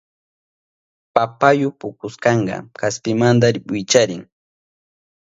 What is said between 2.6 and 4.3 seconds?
kaspimanta wicharin.